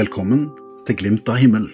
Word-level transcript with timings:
Velkommen 0.00 0.46
til 0.88 0.96
Glimt 0.96 1.28
av 1.28 1.36
himmel, 1.42 1.66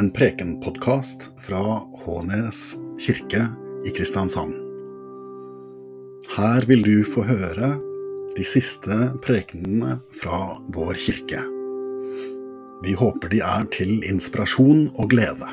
en 0.00 0.06
prekenpodkast 0.14 1.26
fra 1.42 1.58
Hånes 2.00 2.60
kirke 2.96 3.42
i 3.84 3.92
Kristiansand. 3.92 4.54
Her 6.32 6.64
vil 6.70 6.80
du 6.86 7.02
få 7.04 7.26
høre 7.28 7.74
de 8.38 8.46
siste 8.48 9.10
prekenene 9.26 9.98
fra 10.16 10.54
vår 10.72 10.96
kirke. 11.02 11.42
Vi 12.86 12.96
håper 12.96 13.34
de 13.34 13.42
er 13.50 13.68
til 13.74 13.98
inspirasjon 14.08 14.86
og 14.94 15.12
glede. 15.12 15.50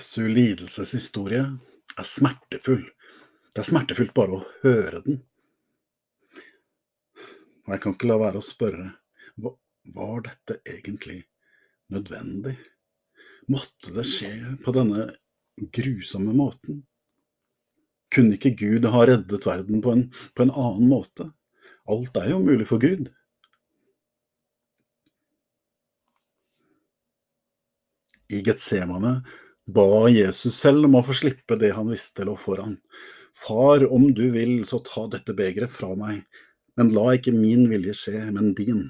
Jesu 0.00 0.28
lidelseshistorie 0.28 1.42
er 2.00 2.06
smertefull. 2.08 2.86
Det 3.52 3.60
er 3.60 3.66
smertefullt 3.68 4.14
bare 4.16 4.38
å 4.38 4.44
høre 4.62 5.02
den. 5.04 5.18
Og 7.66 7.74
jeg 7.74 7.82
kan 7.82 7.92
ikke 7.92 8.08
la 8.08 8.16
være 8.22 8.40
å 8.40 8.46
spørre, 8.46 8.86
var 9.92 10.22
dette 10.24 10.56
egentlig 10.64 11.18
nødvendig? 11.92 12.54
Måtte 13.52 13.92
det 13.92 14.06
skje 14.08 14.30
på 14.64 14.72
denne 14.72 15.04
grusomme 15.76 16.32
måten? 16.32 16.80
Kunne 18.08 18.38
ikke 18.38 18.54
Gud 18.56 18.88
ha 18.88 19.04
reddet 19.04 19.50
verden 19.50 19.84
på 19.84 19.92
en, 19.98 20.06
på 20.32 20.46
en 20.46 20.54
annen 20.54 20.88
måte? 20.88 21.28
Alt 21.92 22.16
er 22.22 22.32
jo 22.32 22.40
mulig 22.46 22.70
for 22.72 22.80
Gud. 22.80 23.12
I 28.32 28.40
Getsemane 28.48 29.18
ba 29.74 30.08
Jesus 30.10 30.58
selv 30.60 30.88
om 30.88 30.98
å 30.98 31.04
få 31.06 31.16
slippe 31.22 31.58
det 31.60 31.72
han 31.76 31.90
visste 31.92 32.26
lå 32.26 32.36
foran. 32.38 32.76
Far, 33.36 33.84
om 33.92 34.08
du 34.14 34.26
vil, 34.34 34.64
så 34.66 34.80
ta 34.86 35.06
dette 35.10 35.34
begeret 35.36 35.70
fra 35.70 35.92
meg, 35.98 36.24
men 36.76 36.92
la 36.94 37.12
ikke 37.16 37.34
min 37.34 37.68
vilje 37.70 37.94
skje, 37.96 38.24
men 38.34 38.54
din. 38.58 38.88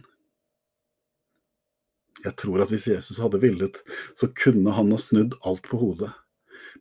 Jeg 2.25 2.37
tror 2.41 2.63
at 2.65 2.73
hvis 2.73 2.89
Jesus 2.91 3.21
hadde 3.23 3.41
villet, 3.41 3.79
så 4.19 4.29
kunne 4.37 4.75
han 4.77 4.93
ha 4.93 4.99
snudd 5.01 5.37
alt 5.49 5.69
på 5.69 5.81
hodet. 5.81 6.11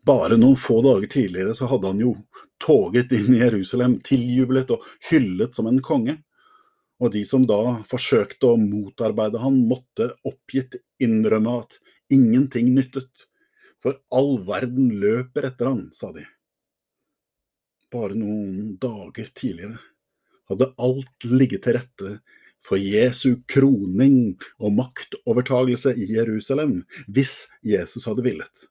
Bare 0.06 0.38
noen 0.40 0.58
få 0.60 0.80
dager 0.84 1.08
tidligere 1.12 1.56
så 1.56 1.68
hadde 1.72 1.92
han 1.92 2.02
jo 2.04 2.14
toget 2.62 3.12
inn 3.16 3.34
i 3.34 3.42
Jerusalem, 3.42 3.98
tiljublet 4.06 4.72
og 4.76 4.86
hyllet 5.10 5.56
som 5.56 5.70
en 5.70 5.82
konge. 5.84 6.18
Og 7.00 7.14
de 7.16 7.24
som 7.28 7.46
da 7.48 7.80
forsøkte 7.88 8.52
å 8.52 8.60
motarbeide 8.60 9.40
han, 9.40 9.62
måtte 9.68 10.12
oppgitt 10.28 10.80
innrømme 11.04 11.60
at 11.62 11.80
ingenting 12.12 12.74
nyttet 12.76 13.29
for 13.82 14.00
all 14.12 14.38
verden 14.48 14.92
løper 15.02 15.48
etter 15.50 15.72
han, 15.72 15.86
sa 15.96 16.12
de. 16.16 16.26
Bare 17.94 18.18
noen 18.18 18.76
dager 18.82 19.32
tidligere 19.34 19.80
hadde 20.50 20.74
alt 20.82 21.30
ligget 21.30 21.64
til 21.66 21.78
rette 21.78 22.18
for 22.66 22.82
Jesu 22.82 23.40
kroning 23.50 24.36
og 24.60 24.74
maktovertagelse 24.76 25.94
i 25.96 26.10
Jerusalem, 26.16 26.82
hvis 27.08 27.48
Jesus 27.66 28.08
hadde 28.10 28.26
villet. 28.26 28.66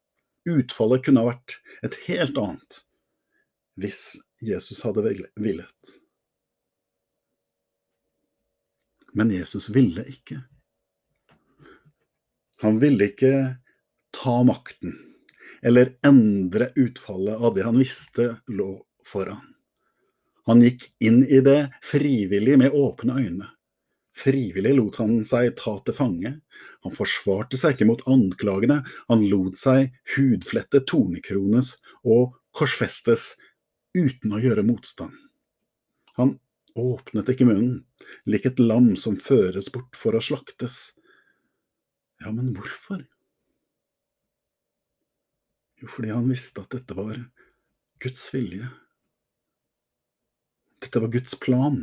Utfallet 0.48 1.04
kunne 1.06 1.22
ha 1.22 1.32
vært 1.32 1.58
et 1.86 1.96
helt 2.08 2.38
annet 2.40 2.82
hvis 3.78 4.18
Jesus 4.42 4.80
hadde 4.82 5.04
villet. 5.38 5.92
Men 9.14 9.30
Jesus 9.32 9.68
ville 9.74 10.02
ikke. 10.10 10.40
Han 12.64 12.80
ville 12.82 13.06
ikke 13.12 13.32
ta 14.18 14.42
makten, 14.42 14.94
eller 15.62 15.94
endre 16.06 16.70
utfallet 16.76 17.38
av 17.38 17.54
det 17.54 17.66
han 17.66 17.78
visste 17.78 18.36
lå 18.50 18.72
foran. 19.06 19.54
Han 20.48 20.62
gikk 20.64 20.88
inn 21.04 21.22
i 21.28 21.40
det 21.44 21.68
frivillig 21.84 22.56
med 22.58 22.74
åpne 22.74 23.18
øyne. 23.20 23.48
Frivillig 24.18 24.72
lot 24.74 24.96
han 24.98 25.20
seg 25.28 25.52
ta 25.60 25.76
til 25.84 25.94
fange. 25.94 26.32
Han 26.86 26.94
forsvarte 26.94 27.58
seg 27.60 27.76
ikke 27.76 27.86
mot 27.90 28.02
anklagene, 28.10 28.80
han 29.06 29.26
lot 29.30 29.58
seg 29.60 29.92
hudflette 30.16 30.82
tornekrones 30.88 31.76
og 32.02 32.32
korsfestes 32.56 33.34
uten 33.94 34.34
å 34.34 34.40
gjøre 34.42 34.66
motstand. 34.66 35.14
Han 36.18 36.34
åpnet 36.78 37.30
ikke 37.30 37.46
munnen, 37.46 37.84
lik 38.26 38.48
et 38.48 38.58
lam 38.62 38.94
som 38.98 39.20
føres 39.20 39.70
bort 39.74 39.94
for 39.98 40.18
å 40.18 40.24
slaktes. 40.24 40.80
Ja, 42.24 42.32
men 42.32 42.50
hvorfor? 42.56 43.04
Jo, 45.78 45.88
fordi 45.88 46.10
han 46.10 46.28
visste 46.30 46.64
at 46.64 46.74
dette 46.74 46.96
var 46.98 47.18
Guds 48.02 48.24
vilje. 48.34 48.66
Dette 50.82 51.02
var 51.02 51.12
Guds 51.14 51.34
plan. 51.38 51.80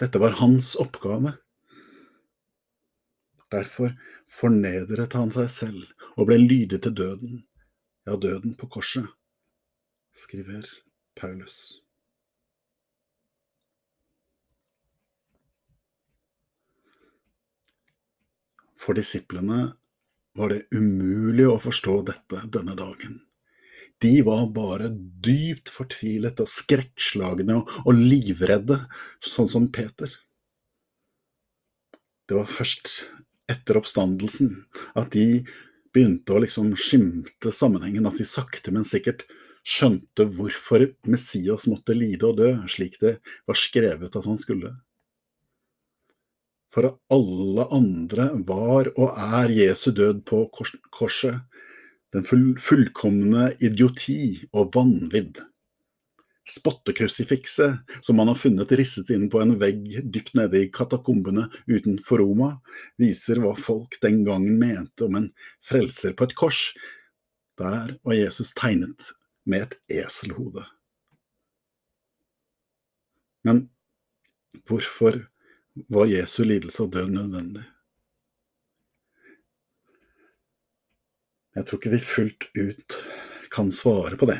Dette 0.00 0.18
var 0.22 0.38
hans 0.40 0.74
oppgave. 0.82 1.34
Derfor 3.52 3.92
fornedret 4.30 5.12
han 5.18 5.30
seg 5.34 5.50
selv 5.52 6.16
og 6.16 6.30
ble 6.30 6.38
lydig 6.40 6.80
til 6.82 6.94
døden, 6.96 7.42
ja, 8.08 8.16
døden 8.16 8.56
på 8.58 8.68
korset, 8.72 9.06
skriver 10.16 10.66
Paulus. 11.18 11.58
For 18.82 18.96
disiplene 18.98 19.76
var 20.38 20.52
det 20.52 20.64
umulig 20.72 21.46
å 21.48 21.60
forstå 21.60 21.98
dette 22.08 22.40
denne 22.54 22.74
dagen. 22.78 23.20
De 24.02 24.14
var 24.26 24.48
bare 24.54 24.88
dypt 25.22 25.70
fortvilet 25.70 26.40
og 26.42 26.50
skrekkslagne 26.50 27.60
og 27.84 27.92
livredde, 27.94 28.80
sånn 29.22 29.50
som 29.50 29.68
Peter. 29.74 30.10
Det 32.26 32.38
var 32.38 32.50
først 32.50 33.04
etter 33.52 33.78
oppstandelsen 33.78 34.50
at 34.98 35.12
de 35.14 35.44
begynte 35.92 36.34
å 36.34 36.40
liksom 36.42 36.72
skimte 36.78 37.52
sammenhengen, 37.52 38.08
at 38.08 38.18
de 38.18 38.26
sakte, 38.26 38.72
men 38.74 38.86
sikkert 38.88 39.26
skjønte 39.62 40.26
hvorfor 40.34 40.88
Messias 41.06 41.68
måtte 41.70 41.94
lide 41.94 42.26
og 42.26 42.40
dø, 42.40 42.54
slik 42.66 42.98
det 43.02 43.18
var 43.46 43.58
skrevet 43.58 44.16
at 44.16 44.26
han 44.26 44.40
skulle 44.40 44.72
for 46.72 46.94
alle 47.12 47.66
andre 47.74 48.30
var 48.48 48.90
og 48.96 49.16
er 49.40 49.52
Jesu 49.52 49.90
død 49.92 50.22
på 50.28 50.46
korset 50.52 51.42
den 52.12 52.26
fullkomne 52.60 53.48
idioti 53.64 54.44
og 54.52 54.72
vanvidd. 54.74 55.40
Spottekrusifikset 56.48 57.94
som 58.02 58.18
man 58.18 58.28
har 58.28 58.36
funnet 58.36 58.72
risset 58.76 59.12
inn 59.14 59.28
på 59.32 59.40
en 59.40 59.54
vegg 59.60 59.86
dypt 60.12 60.34
nede 60.36 60.64
i 60.64 60.70
katakombene 60.74 61.46
utenfor 61.70 62.20
Roma, 62.20 62.56
viser 63.00 63.40
hva 63.40 63.54
folk 63.56 63.96
den 64.02 64.24
gangen 64.26 64.58
mente 64.60 65.06
om 65.06 65.16
en 65.20 65.30
frelser 65.64 66.16
på 66.18 66.28
et 66.28 66.36
kors. 66.36 66.72
Der 67.60 67.94
var 68.02 68.18
Jesus 68.18 68.52
tegnet 68.58 69.12
med 69.46 69.68
et 69.68 69.78
eselhode. 70.02 70.66
Men 73.46 73.68
hvorfor 74.68 75.16
var 75.74 76.06
Jesu 76.06 76.44
lidelse 76.44 76.82
og 76.84 76.92
død 76.92 77.10
nødvendig. 77.10 77.64
Jeg 81.52 81.66
tror 81.68 81.78
ikke 81.78 81.92
vi 81.92 82.00
fullt 82.00 82.46
ut 82.56 82.96
kan 83.52 83.68
svare 83.72 84.16
på 84.16 84.28
det, 84.30 84.38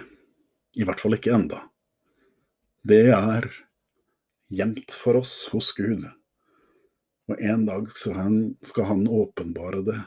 i 0.81 0.85
hvert 0.89 1.01
fall 1.01 1.17
ikke 1.19 1.35
enda. 1.37 1.59
Det 2.89 3.05
er 3.13 3.49
gjemt 4.53 4.95
for 4.97 5.21
oss 5.21 5.35
hos 5.53 5.71
Gud, 5.77 6.07
og 7.29 7.41
en 7.41 7.67
dag 7.69 7.91
skal 7.93 8.17
han, 8.89 9.05
åpenbare 9.09 9.83
det 9.85 9.99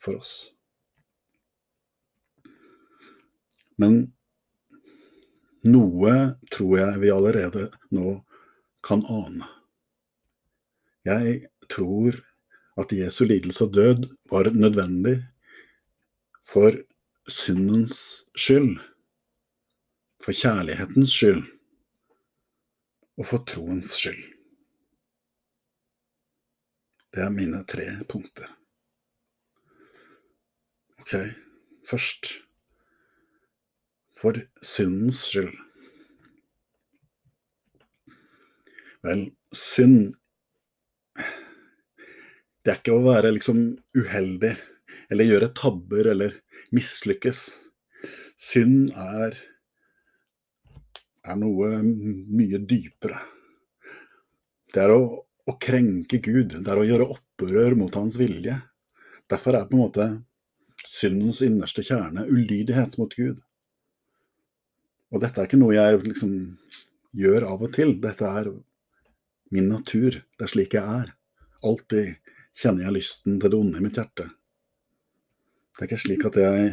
for 0.00 0.20
oss. 0.20 0.34
Men 3.80 4.02
noe 5.64 6.12
tror 6.52 6.76
jeg 6.76 7.00
vi 7.00 7.14
allerede 7.14 7.70
nå 7.96 8.18
kan 8.84 9.00
ane. 9.08 9.48
Jeg 11.04 11.46
tror 11.70 12.12
at 12.80 12.92
Jesu 12.92 13.24
lidelse 13.24 13.64
og 13.64 13.74
død 13.74 14.16
var 14.30 14.50
nødvendig 14.50 15.26
for 16.52 16.72
syndens 17.28 18.24
skyld, 18.36 18.78
for 20.24 20.32
kjærlighetens 20.32 21.10
skyld 21.10 21.42
og 23.18 23.26
for 23.26 23.44
troens 23.44 23.90
skyld. 23.90 24.24
Det 27.14 27.22
er 27.22 27.30
mine 27.30 27.64
tre 27.66 28.04
punkter. 28.08 28.48
Ok, 31.00 31.14
først 31.90 32.26
for 34.20 34.34
syndens 34.62 35.16
skyld. 35.16 35.54
Vel, 39.02 39.36
synd 39.52 40.14
Det 42.60 42.72
er 42.72 42.80
ikke 42.80 42.96
å 42.96 43.04
være 43.06 43.32
liksom 43.32 43.60
uheldig 43.96 44.52
eller 45.10 45.28
gjøre 45.28 45.52
tabber 45.56 46.10
eller 46.12 46.36
mislykkes. 46.76 47.40
Synd 48.40 48.92
er, 48.96 49.36
er 51.24 51.38
noe 51.40 51.80
mye 51.82 52.60
dypere. 52.60 53.20
Det 54.70 54.84
er 54.84 54.94
å, 54.94 55.02
å 55.24 55.56
krenke 55.60 56.20
Gud. 56.22 56.54
Det 56.60 56.68
er 56.70 56.80
å 56.80 56.86
gjøre 56.86 57.08
opprør 57.16 57.76
mot 57.80 57.96
hans 57.98 58.20
vilje. 58.20 58.56
Derfor 59.30 59.56
er 59.56 59.68
på 59.68 59.76
en 59.76 59.84
måte 59.84 60.08
syndens 60.86 61.40
innerste 61.44 61.84
kjerne 61.86 62.26
ulydighet 62.28 62.96
mot 63.00 63.12
Gud. 63.16 63.40
Og 65.10 65.22
dette 65.24 65.40
er 65.40 65.48
ikke 65.48 65.60
noe 65.60 65.74
jeg 65.74 66.02
liksom 66.04 66.34
gjør 67.16 67.48
av 67.50 67.64
og 67.66 67.72
til. 67.74 67.96
Dette 68.02 68.28
er 68.40 68.52
min 69.50 69.72
natur. 69.72 70.20
Det 70.38 70.46
er 70.46 70.52
slik 70.52 70.76
jeg 70.78 71.00
er. 71.02 71.14
Alltid 71.66 72.29
kjenner 72.56 72.86
jeg 72.86 72.96
lysten 72.98 73.40
til 73.40 73.52
det 73.52 73.58
onde 73.58 73.80
i 73.80 73.84
mitt 73.84 73.98
hjerte. 73.98 74.28
Det 75.74 75.84
er 75.84 75.88
ikke 75.88 76.02
slik 76.02 76.26
at 76.28 76.38
jeg 76.40 76.70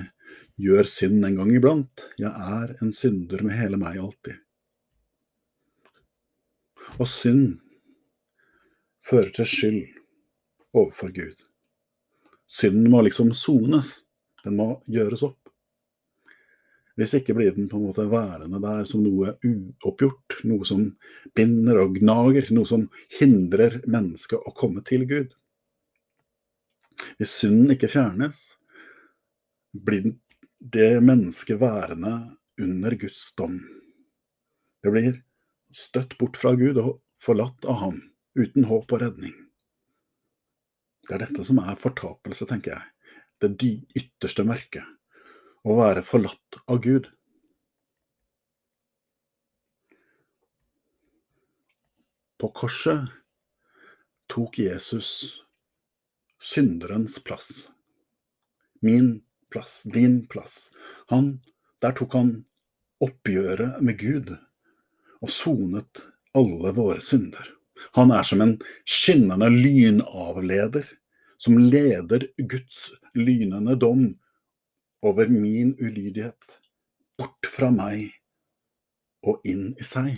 gjør 0.57 0.89
synd 0.89 1.25
en 1.25 1.37
gang 1.39 1.53
iblant. 1.53 2.07
Jeg 2.19 2.31
er 2.33 2.73
en 2.81 2.93
synder 2.95 3.43
med 3.45 3.57
hele 3.59 3.79
meg 3.79 3.99
alltid. 4.01 4.39
Og 6.97 7.07
synd 7.11 7.59
fører 9.05 9.31
til 9.35 9.47
skyld 9.47 9.83
overfor 10.73 11.13
Gud. 11.15 11.43
Synden 12.47 12.89
må 12.91 13.03
liksom 13.05 13.33
sones. 13.35 13.99
Den 14.43 14.57
må 14.57 14.71
gjøres 14.87 15.25
opp. 15.27 15.39
Hvis 16.97 17.13
ikke 17.19 17.35
blir 17.37 17.53
den 17.53 17.67
på 17.69 17.77
en 17.77 17.89
måte 17.91 18.07
værende 18.09 18.57
der 18.63 18.85
som 18.89 19.03
noe 19.05 19.35
uoppgjort, 19.45 20.39
noe 20.49 20.65
som 20.65 20.87
binder 21.37 21.83
og 21.83 21.99
gnager, 21.99 22.47
noe 22.57 22.65
som 22.65 22.87
hindrer 23.19 23.83
mennesket 23.85 24.41
å 24.41 24.53
komme 24.57 24.81
til 24.87 25.05
Gud. 25.09 25.35
Hvis 27.17 27.33
synden 27.41 27.73
ikke 27.75 27.89
fjernes, 27.91 28.41
blir 29.73 30.13
det 30.59 30.91
mennesket 31.05 31.59
værende 31.61 32.13
under 32.61 32.95
Guds 32.97 33.29
dom. 33.37 33.57
Det 34.83 34.93
blir 34.93 35.19
støtt 35.73 36.17
bort 36.17 36.37
fra 36.39 36.55
Gud 36.57 36.79
og 36.81 36.97
forlatt 37.21 37.67
av 37.69 37.81
ham, 37.83 37.99
uten 38.37 38.67
håp 38.69 38.93
og 38.93 39.03
redning. 39.03 39.35
Det 41.07 41.15
er 41.15 41.23
dette 41.25 41.45
som 41.47 41.61
er 41.63 41.79
fortapelse, 41.79 42.47
tenker 42.49 42.75
jeg. 42.75 42.85
Det 43.37 43.53
ytterste 43.95 44.43
mørket 44.47 44.83
å 45.67 45.77
være 45.77 46.03
forlatt 46.05 46.59
av 46.67 46.81
Gud. 46.83 47.07
På 52.37 52.49
korset 52.53 53.07
tok 54.29 54.59
Jesus 54.61 55.46
synderens 56.41 57.19
plass. 57.23 57.69
Min 58.81 59.21
plass, 59.51 59.83
din 59.83 60.27
plass. 60.27 60.71
Han, 61.07 61.39
der 61.81 61.95
tok 61.97 62.13
han 62.13 62.31
oppgjøret 63.03 63.81
med 63.85 63.99
Gud 64.01 64.31
og 65.21 65.31
sonet 65.33 66.03
alle 66.37 66.73
våre 66.77 67.01
synder. 67.01 67.53
Han 67.97 68.11
er 68.13 68.25
som 68.25 68.41
en 68.41 68.55
skinnende 68.85 69.49
lynavleder 69.53 70.85
som 71.37 71.57
leder 71.61 72.25
Guds 72.37 72.97
lynende 73.13 73.75
dom 73.77 74.07
over 75.05 75.29
min 75.29 75.75
ulydighet, 75.77 76.57
bort 77.17 77.49
fra 77.49 77.69
meg 77.73 78.09
og 79.25 79.45
inn 79.45 79.69
i 79.77 79.85
seg. 79.85 80.15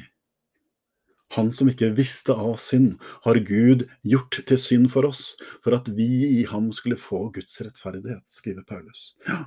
Han 1.37 1.51
som 1.53 1.69
ikke 1.69 1.91
visste 1.97 2.33
av 2.33 2.55
synd, 2.61 2.97
har 3.25 3.37
Gud 3.45 3.85
gjort 4.01 4.39
til 4.49 4.59
synd 4.59 4.89
for 4.93 5.05
oss, 5.11 5.35
for 5.63 5.77
at 5.77 5.91
vi 5.93 6.09
i 6.39 6.43
ham 6.49 6.71
skulle 6.73 6.97
få 6.97 7.27
Guds 7.35 7.61
rettferdighet, 7.61 8.25
skriver 8.29 8.65
Paulus. 8.65 9.13
Ja, 9.27 9.43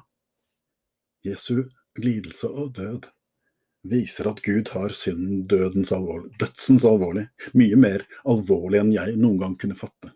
Jesu 1.26 1.64
lidelse 1.98 2.48
og 2.50 2.72
død 2.78 3.06
viser 3.90 4.30
at 4.30 4.42
Gud 4.42 4.70
har 4.74 4.94
synden 4.94 5.46
dødens 5.50 5.92
alvorlig, 5.94 6.32
dødsens 6.38 6.84
alvorlig, 6.86 7.26
mye 7.58 7.78
mer 7.78 8.06
alvorlig 8.28 8.80
enn 8.82 8.94
jeg 8.94 9.18
noen 9.18 9.40
gang 9.42 9.58
kunne 9.58 9.78
fatte. 9.78 10.12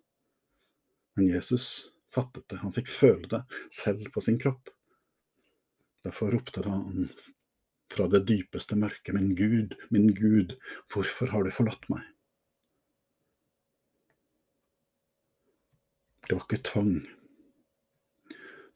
Men 1.16 1.30
Jesus 1.30 1.92
fattet 2.12 2.46
det, 2.50 2.60
han 2.62 2.74
fikk 2.74 2.90
føle 2.90 3.30
det 3.30 3.42
selv 3.74 4.10
på 4.14 4.22
sin 4.24 4.38
kropp. 4.42 4.70
Derfor 6.06 6.30
ropte 6.34 6.62
han 6.66 7.08
fra 7.93 8.06
det 8.11 8.25
dypeste 8.29 8.77
mørket, 8.79 9.15
min 9.15 9.35
Gud, 9.38 9.77
min 9.91 10.12
Gud, 10.15 10.56
hvorfor 10.93 11.31
har 11.33 11.47
du 11.47 11.53
forlatt 11.55 11.88
meg? 11.93 12.03
Det 16.27 16.35
var 16.35 16.43
ikke 16.43 16.65
tvang 16.67 16.94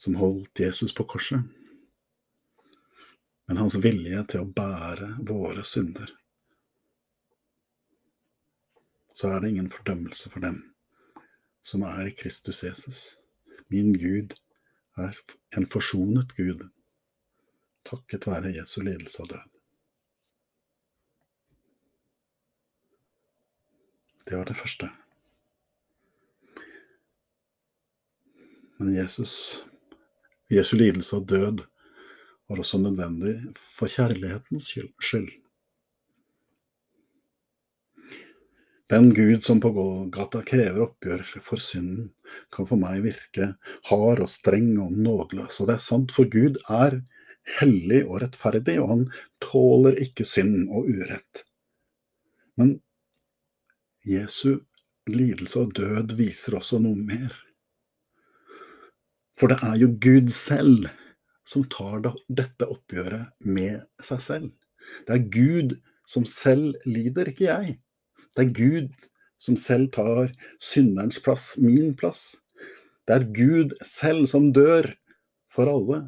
som 0.01 0.17
holdt 0.21 0.63
Jesus 0.63 0.95
på 0.95 1.05
korset, 1.11 1.43
men 3.51 3.59
hans 3.59 3.77
vilje 3.83 4.23
til 4.31 4.45
å 4.45 4.53
bære 4.55 5.17
våre 5.27 5.67
synder. 5.67 6.13
Så 9.11 9.35
er 9.35 9.43
det 9.43 9.51
ingen 9.51 9.73
fordømmelse 9.73 10.31
for 10.33 10.47
dem 10.47 10.63
som 11.67 11.83
er 11.85 12.07
i 12.09 12.15
Kristus 12.17 12.63
Jesus. 12.65 13.01
Min 13.69 13.93
Gud 13.99 14.37
er 14.97 15.19
en 15.59 15.67
forsonet 15.71 16.33
Gud 16.39 16.63
takket 17.91 18.29
være 18.31 18.55
Jesu 18.55 18.81
lidelse 18.87 19.25
og 19.25 19.33
død. 19.35 19.49
Det 24.31 24.39
var 24.39 24.47
det 24.47 24.57
første. 24.57 24.87
Men 28.79 28.95
Jesus, 28.95 29.35
Jesu 30.51 30.77
lidelse 30.77 31.17
og 31.17 31.29
død 31.29 31.65
var 32.49 32.63
også 32.63 32.79
nødvendig 32.79 33.35
for 33.59 33.91
kjærlighetens 33.91 34.71
skyld. 35.01 35.33
Den 38.91 39.13
Gud 39.15 39.39
som 39.47 39.61
på 39.63 39.71
Golgata 39.71 40.41
krever 40.43 40.83
oppgjør 40.83 41.21
for 41.45 41.63
synden, 41.63 42.09
kan 42.51 42.67
for 42.67 42.79
meg 42.79 43.05
virke 43.05 43.53
hard 43.87 44.23
og 44.25 44.31
streng 44.31 44.73
og 44.83 44.97
nådeløs. 44.97 45.61
Og 45.63 45.69
det 45.69 45.77
er 45.77 45.85
sant, 45.85 46.15
for 46.15 46.27
Gud 46.31 46.59
er 46.67 46.97
hellig 47.59 48.05
og 48.07 48.21
rettferdig, 48.23 48.79
og 48.83 48.91
han 48.95 49.05
tåler 49.43 49.99
ikke 50.03 50.27
synd 50.29 50.69
og 50.69 50.89
urett. 50.91 51.45
Men 52.61 52.79
Jesu 54.07 54.61
lidelse 55.11 55.61
og 55.65 55.75
død 55.77 56.17
viser 56.19 56.57
også 56.59 56.81
noe 56.83 56.99
mer. 56.99 57.35
For 59.39 59.53
det 59.53 59.61
er 59.65 59.79
jo 59.81 59.93
Gud 60.03 60.29
selv 60.35 60.89
som 61.47 61.65
tar 61.73 62.03
dette 62.29 62.69
oppgjøret 62.69 63.33
med 63.49 63.81
seg 64.05 64.21
selv. 64.25 64.51
Det 65.07 65.17
er 65.17 65.31
Gud 65.33 65.79
som 66.09 66.27
selv 66.29 66.77
lider, 66.89 67.31
ikke 67.31 67.49
jeg. 67.49 67.79
Det 68.37 68.45
er 68.45 68.55
Gud 68.55 69.09
som 69.41 69.57
selv 69.57 69.91
tar 69.95 70.31
synderens 70.63 71.21
plass, 71.23 71.55
min 71.59 71.95
plass. 71.97 72.41
Det 73.09 73.17
er 73.17 73.29
Gud 73.35 73.75
selv 73.87 74.27
som 74.31 74.51
dør 74.55 74.91
for 75.51 75.71
alle. 75.71 76.03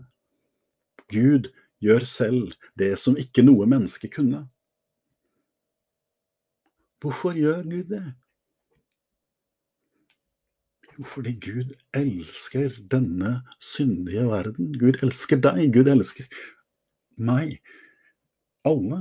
Gud 1.13 1.53
gjør 1.83 2.07
selv 2.09 2.57
det 2.79 2.95
som 3.03 3.19
ikke 3.19 3.45
noe 3.45 3.69
menneske 3.71 4.11
kunne. 4.13 4.47
Hvorfor 7.03 7.35
gjør 7.35 7.65
Gud 7.67 7.89
det? 7.91 8.05
Jo, 10.93 11.07
fordi 11.09 11.33
Gud 11.41 11.73
elsker 11.97 12.75
denne 12.93 13.41
syndige 13.59 14.27
verden. 14.29 14.71
Gud 14.79 15.01
elsker 15.03 15.41
deg, 15.43 15.65
Gud 15.75 15.89
elsker 15.91 16.29
meg. 17.19 17.57
Alle. 18.69 19.01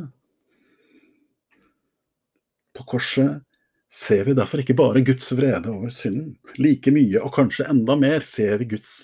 På 2.74 2.88
korset 2.88 3.44
ser 3.91 4.24
vi 4.25 4.38
derfor 4.38 4.63
ikke 4.63 4.77
bare 4.80 5.03
Guds 5.06 5.34
vrede 5.38 5.70
over 5.70 5.91
synden. 5.94 6.38
Like 6.58 6.94
mye, 6.96 7.20
og 7.22 7.36
kanskje 7.36 7.68
enda 7.70 8.00
mer, 8.00 8.24
ser 8.25 8.58
vi 8.63 8.72
Guds 8.74 9.03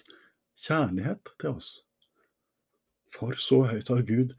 kjærlighet 0.64 1.36
til 1.38 1.54
oss. 1.54 1.70
For 3.16 3.38
så 3.40 3.64
høyt 3.72 3.90
har 3.92 4.04
Gud 4.08 4.34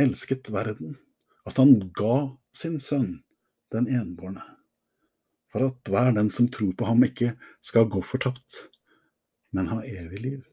elsket 0.00 0.50
verden, 0.52 0.96
at 1.48 1.58
han 1.60 1.78
ga 1.96 2.36
sin 2.54 2.78
sønn, 2.82 3.22
den 3.74 3.88
enbårne, 3.90 4.44
for 5.50 5.68
at 5.68 5.90
hver 5.90 6.12
den 6.16 6.30
som 6.34 6.48
tror 6.52 6.74
på 6.78 6.86
ham, 6.88 7.02
ikke 7.06 7.32
skal 7.64 7.88
gå 7.90 8.02
fortapt, 8.04 8.66
men 9.56 9.70
ha 9.72 9.80
evig 9.82 10.22
liv. 10.22 10.44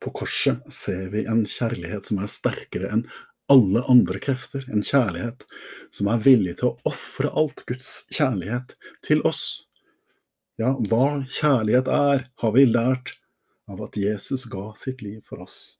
På 0.00 0.12
korset 0.14 0.64
ser 0.72 1.08
vi 1.12 1.24
en 1.28 1.44
kjærlighet 1.48 2.10
som 2.10 2.20
er 2.22 2.30
sterkere 2.30 2.90
enn 2.92 3.06
alle 3.52 3.82
andre 3.92 4.20
krefter, 4.24 4.64
en 4.72 4.84
kjærlighet 4.84 5.44
som 5.92 6.08
er 6.12 6.24
villig 6.24 6.58
til 6.60 6.70
å 6.70 6.90
ofre 6.92 7.32
alt 7.36 7.64
Guds 7.68 8.04
kjærlighet 8.12 8.76
til 9.04 9.20
oss. 9.28 9.66
Ja, 10.60 10.72
hva 10.88 11.24
kjærlighet 11.28 11.88
er, 11.90 12.28
har 12.40 12.52
vi 12.56 12.66
lært 12.68 13.16
av 13.68 13.80
at 13.84 13.96
Jesus 14.00 14.46
ga 14.52 14.70
sitt 14.78 15.02
liv 15.04 15.24
for 15.28 15.44
oss 15.44 15.78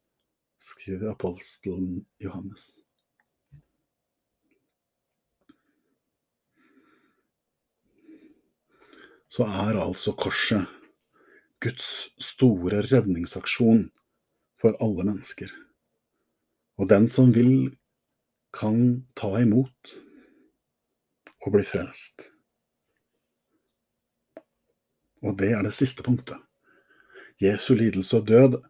skriver 0.65 1.13
apostelen 1.13 2.05
Johannes. 2.23 2.85
så 9.35 9.47
er 9.49 9.81
altså 9.83 10.15
korset 10.15 10.69
Guds 11.65 11.87
store 12.23 12.83
redningsaksjon 12.85 13.89
for 14.61 14.77
alle 14.85 15.07
mennesker. 15.09 15.51
Og 16.79 16.89
den 16.91 17.09
som 17.11 17.33
vil, 17.35 17.73
kan 18.55 19.03
ta 19.19 19.33
imot 19.41 19.95
og 21.43 21.55
bli 21.57 21.65
frelst. 21.67 22.29
Og 25.25 25.35
det 25.41 25.51
er 25.57 25.65
det 25.67 25.75
siste 25.75 26.05
punktet. 26.07 26.39
Jesu 27.43 27.73
lidelse 27.75 28.21
og 28.21 28.29
død 28.29 28.61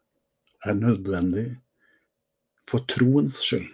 er 0.64 0.78
nødvendig 0.78 1.48
for 2.70 2.84
troens 2.90 3.38
skyld. 3.44 3.70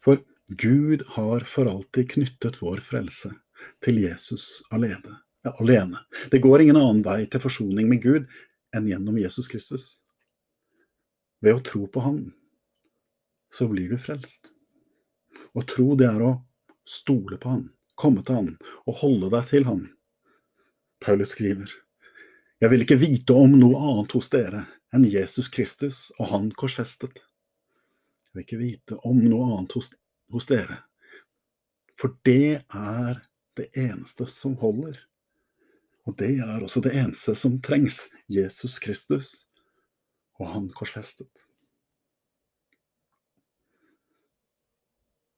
For 0.00 0.18
Gud 0.48 1.02
har 1.16 1.44
for 1.48 1.68
alltid 1.70 2.10
knyttet 2.10 2.62
vår 2.62 2.82
frelse 2.84 3.32
til 3.84 4.00
Jesus 4.02 4.62
alene. 4.74 5.20
Ja, 5.44 5.52
alene. 5.60 6.00
Det 6.30 6.40
går 6.44 6.64
ingen 6.64 6.76
annen 6.80 7.04
vei 7.04 7.24
til 7.28 7.42
forsoning 7.42 7.88
med 7.88 8.02
Gud 8.04 8.28
enn 8.76 8.88
gjennom 8.88 9.18
Jesus 9.20 9.48
Kristus. 9.52 9.86
Ved 11.44 11.58
å 11.58 11.64
tro 11.64 11.84
på 11.88 12.00
Han, 12.04 12.20
så 13.52 13.68
blir 13.68 13.92
du 13.92 14.00
frelst. 14.00 14.50
Å 15.52 15.62
tro, 15.68 15.92
det 15.98 16.08
er 16.08 16.22
å 16.24 16.34
stole 16.88 17.36
på 17.40 17.52
Han, 17.52 17.66
komme 17.94 18.24
til 18.24 18.40
Han 18.40 18.52
og 18.86 19.00
holde 19.02 19.30
deg 19.36 19.50
til 19.52 19.68
Han. 19.68 19.84
Paulus 21.04 21.34
skriver, 21.36 21.68
Jeg 22.60 22.72
vil 22.72 22.84
ikke 22.86 23.00
vite 23.00 23.36
om 23.36 23.58
noe 23.60 23.80
annet 23.80 24.16
hos 24.16 24.32
dere 24.32 24.64
enn 24.94 25.06
Jesus 25.10 25.48
Kristus 25.52 26.10
og 26.18 26.30
Han 26.30 26.50
korsfestet. 26.54 27.22
Jeg 28.24 28.32
vil 28.34 28.44
ikke 28.46 28.60
vite 28.60 28.98
om 29.06 29.20
noe 29.22 29.50
annet 29.56 29.74
hos, 29.76 29.92
hos 30.32 30.46
dere, 30.50 30.82
for 31.98 32.16
det 32.26 32.62
er 32.74 33.20
det 33.58 33.68
eneste 33.78 34.26
som 34.30 34.56
holder. 34.58 34.98
Og 36.04 36.16
det 36.20 36.34
er 36.42 36.62
også 36.62 36.82
det 36.84 36.94
eneste 36.98 37.36
som 37.38 37.60
trengs, 37.64 38.08
Jesus 38.28 38.78
Kristus 38.82 39.46
og 40.40 40.50
Han 40.52 40.68
korsfestet. 40.74 41.46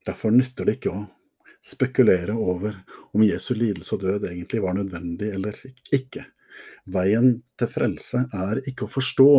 Derfor 0.07 0.31
nytter 0.31 0.67
det 0.67 0.79
ikke 0.79 0.95
å 0.95 1.05
spekulere 1.67 2.35
over 2.39 2.79
om 3.11 3.25
Jesu 3.27 3.53
lidelse 3.59 3.97
og 3.97 4.05
død 4.05 4.29
egentlig 4.31 4.63
var 4.63 4.77
nødvendig 4.79 5.33
eller 5.35 5.59
ikke. 5.95 6.23
Veien 6.87 7.41
til 7.59 7.71
frelse 7.71 8.27
er 8.35 8.63
ikke 8.69 8.87
å 8.87 8.93
forstå 8.93 9.31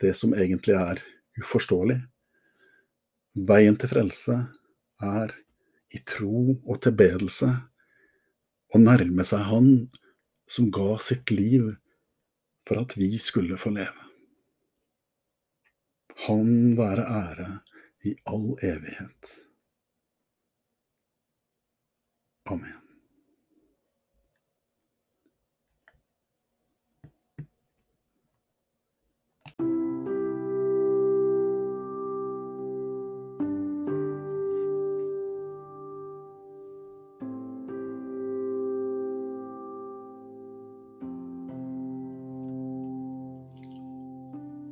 det 0.00 0.14
som 0.16 0.34
egentlig 0.34 0.76
er 0.78 1.02
uforståelig. 1.40 1.98
Veien 3.50 3.76
til 3.78 3.92
frelse 3.92 4.36
er 5.04 5.34
i 5.90 6.00
tro 6.06 6.44
og 6.54 6.80
tilbedelse 6.84 7.50
å 8.70 8.80
nærme 8.80 9.26
seg 9.26 9.46
Han 9.50 9.70
som 10.50 10.70
ga 10.74 10.96
sitt 11.02 11.30
liv 11.30 11.68
for 12.66 12.82
at 12.82 12.96
vi 12.98 13.12
skulle 13.22 13.58
få 13.58 13.72
leve. 13.74 14.06
Han 16.26 16.76
være 16.78 17.06
ære 17.06 17.48
i 18.10 18.16
all 18.28 18.52
evighet. 18.66 19.32
Amen. 22.50 22.79